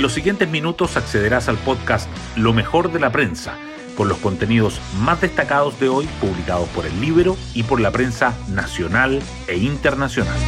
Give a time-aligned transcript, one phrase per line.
[0.00, 3.58] En los siguientes minutos accederás al podcast Lo mejor de la prensa,
[3.98, 8.34] con los contenidos más destacados de hoy publicados por el libro y por la prensa
[8.48, 10.38] nacional e internacional.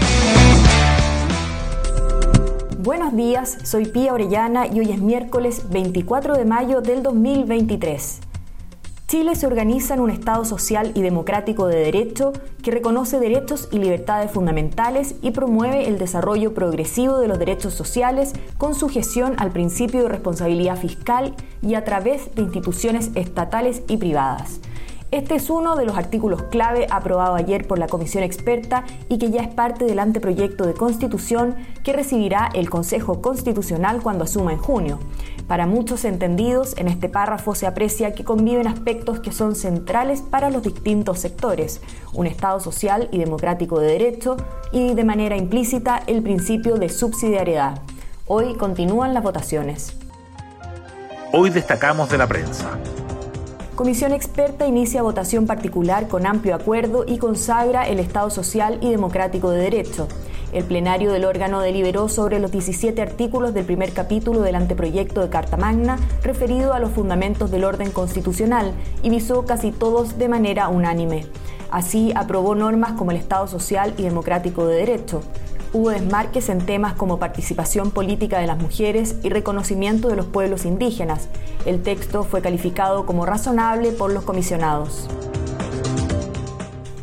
[2.78, 8.31] Buenos días, soy Pía Orellana y hoy es miércoles 24 de mayo del 2023.
[9.13, 12.33] Chile se organiza en un Estado social y democrático de derecho
[12.63, 18.33] que reconoce derechos y libertades fundamentales y promueve el desarrollo progresivo de los derechos sociales
[18.56, 24.60] con sujeción al principio de responsabilidad fiscal y a través de instituciones estatales y privadas.
[25.12, 29.30] Este es uno de los artículos clave aprobado ayer por la Comisión Experta y que
[29.30, 31.54] ya es parte del anteproyecto de constitución
[31.84, 34.98] que recibirá el Consejo Constitucional cuando asuma en junio.
[35.46, 40.48] Para muchos entendidos, en este párrafo se aprecia que conviven aspectos que son centrales para
[40.48, 41.82] los distintos sectores,
[42.14, 44.38] un Estado social y democrático de derecho
[44.72, 47.82] y de manera implícita el principio de subsidiariedad.
[48.26, 49.94] Hoy continúan las votaciones.
[51.34, 52.78] Hoy destacamos de la prensa.
[53.75, 59.48] Comisión experta inicia votación particular con amplio acuerdo y consagra el Estado social y democrático
[59.48, 60.09] de derecho.
[60.53, 65.31] El plenario del órgano deliberó sobre los 17 artículos del primer capítulo del anteproyecto de
[65.31, 70.69] Carta Magna referido a los fundamentos del orden constitucional y visó casi todos de manera
[70.69, 71.25] unánime.
[71.70, 75.23] Así aprobó normas como el Estado social y democrático de derecho,
[75.73, 80.65] hubo desmarques en temas como participación política de las mujeres y reconocimiento de los pueblos
[80.65, 81.28] indígenas.
[81.65, 85.09] El texto fue calificado como razonable por los comisionados.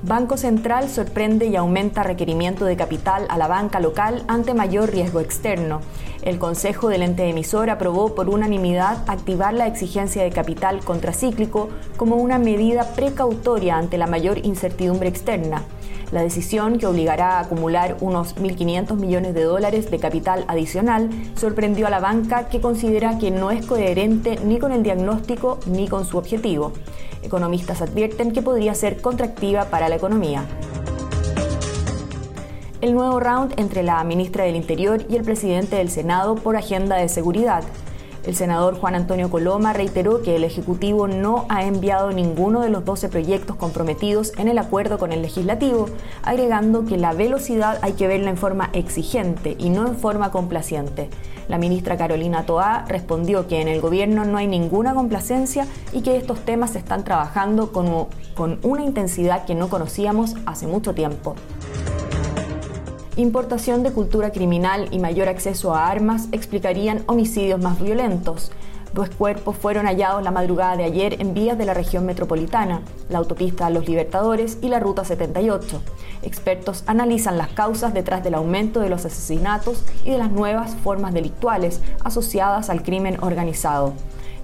[0.03, 5.19] Banco Central sorprende y aumenta requerimiento de capital a la banca local ante mayor riesgo
[5.19, 5.81] externo.
[6.23, 12.15] El Consejo del ente emisor aprobó por unanimidad activar la exigencia de capital contracíclico como
[12.15, 15.61] una medida precautoria ante la mayor incertidumbre externa.
[16.11, 21.85] La decisión, que obligará a acumular unos 1.500 millones de dólares de capital adicional, sorprendió
[21.85, 26.05] a la banca que considera que no es coherente ni con el diagnóstico ni con
[26.05, 26.73] su objetivo.
[27.21, 30.45] Economistas advierten que podría ser contractiva para la economía.
[32.81, 36.95] El nuevo round entre la ministra del Interior y el presidente del Senado por agenda
[36.95, 37.63] de seguridad.
[38.29, 42.85] El senador Juan Antonio Coloma reiteró que el Ejecutivo no ha enviado ninguno de los
[42.85, 45.87] 12 proyectos comprometidos en el acuerdo con el legislativo,
[46.21, 51.09] agregando que la velocidad hay que verla en forma exigente y no en forma complaciente.
[51.47, 56.15] La ministra Carolina Toá respondió que en el gobierno no hay ninguna complacencia y que
[56.15, 61.33] estos temas se están trabajando con, con una intensidad que no conocíamos hace mucho tiempo
[63.21, 68.51] importación de cultura criminal y mayor acceso a armas explicarían homicidios más violentos.
[68.93, 73.19] Dos cuerpos fueron hallados la madrugada de ayer en vías de la región metropolitana, la
[73.19, 75.81] autopista Los Libertadores y la Ruta 78.
[76.23, 81.13] Expertos analizan las causas detrás del aumento de los asesinatos y de las nuevas formas
[81.13, 83.93] delictuales asociadas al crimen organizado.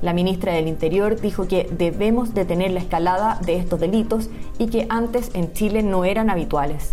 [0.01, 4.85] La ministra del Interior dijo que debemos detener la escalada de estos delitos y que
[4.89, 6.91] antes en Chile no eran habituales.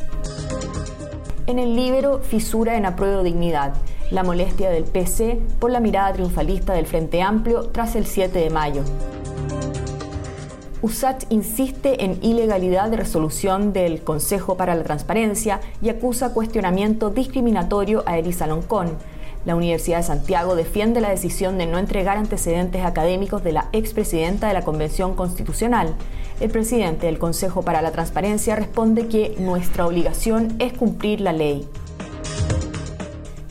[1.52, 3.74] En el libro Fisura en apruebo dignidad,
[4.10, 8.48] la molestia del PC por la mirada triunfalista del Frente Amplio tras el 7 de
[8.48, 8.82] mayo.
[10.80, 18.02] USACH insiste en ilegalidad de resolución del Consejo para la Transparencia y acusa cuestionamiento discriminatorio
[18.06, 18.96] a Elisa Loncón.
[19.44, 24.48] La Universidad de Santiago defiende la decisión de no entregar antecedentes académicos de la expresidenta
[24.48, 25.96] de la Convención Constitucional.
[26.40, 31.68] El presidente del Consejo para la Transparencia responde que nuestra obligación es cumplir la ley.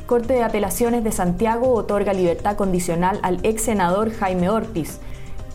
[0.06, 5.00] Corte de Apelaciones de Santiago otorga libertad condicional al ex senador Jaime Ortiz.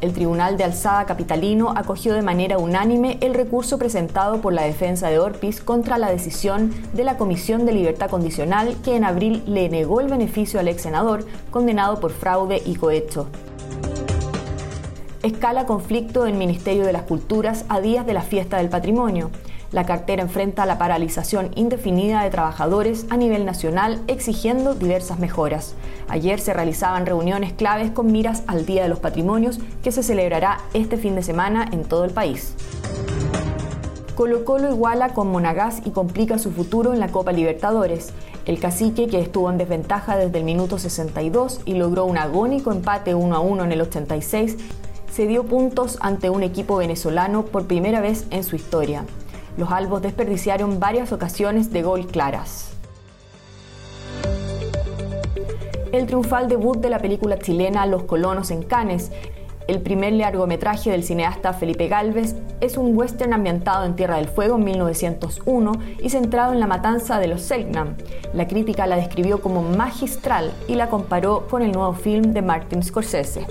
[0.00, 5.08] El Tribunal de Alzada Capitalino acogió de manera unánime el recurso presentado por la defensa
[5.08, 9.68] de Orpiz contra la decisión de la Comisión de Libertad Condicional que en abril le
[9.68, 13.26] negó el beneficio al ex senador condenado por fraude y cohecho.
[15.22, 19.30] Escala conflicto en Ministerio de las Culturas a días de la fiesta del patrimonio.
[19.72, 25.74] La cartera enfrenta la paralización indefinida de trabajadores a nivel nacional exigiendo diversas mejoras.
[26.08, 30.58] Ayer se realizaban reuniones claves con miras al Día de los Patrimonios que se celebrará
[30.74, 32.54] este fin de semana en todo el país.
[34.14, 38.12] Colo Colo iguala con Monagas y complica su futuro en la Copa Libertadores.
[38.46, 43.14] El cacique, que estuvo en desventaja desde el minuto 62 y logró un agónico empate
[43.14, 44.56] 1 a 1 en el 86,
[45.16, 49.06] se dio puntos ante un equipo venezolano por primera vez en su historia.
[49.56, 52.72] Los albos desperdiciaron varias ocasiones de gol claras.
[55.90, 59.10] El triunfal debut de la película chilena Los colonos en Cannes
[59.66, 64.56] el primer largometraje del cineasta Felipe Galvez, es un western ambientado en Tierra del Fuego
[64.56, 67.96] en 1901 y centrado en la matanza de los Selknam.
[68.32, 72.82] La crítica la describió como magistral y la comparó con el nuevo film de Martin
[72.82, 73.46] Scorsese.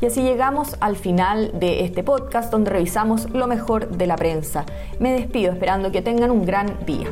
[0.00, 4.64] Y así llegamos al final de este podcast donde revisamos lo mejor de la prensa.
[4.98, 7.08] Me despido esperando que tengan un gran día.